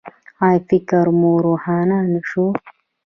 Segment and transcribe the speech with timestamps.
[0.45, 1.99] ایا فکر مو روښانه
[2.29, 2.45] شو؟